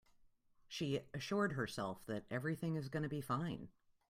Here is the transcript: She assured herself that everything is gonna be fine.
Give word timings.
She 0.67 0.99
assured 1.13 1.51
herself 1.51 2.07
that 2.07 2.25
everything 2.31 2.75
is 2.75 2.89
gonna 2.89 3.07
be 3.07 3.21
fine. 3.21 3.69